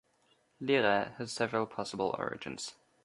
[0.59, 2.73] Lehrer has several possible origins.